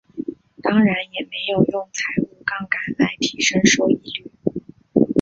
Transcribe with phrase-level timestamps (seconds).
[0.63, 4.31] 当然也没有用财务杠杆来提升收益率。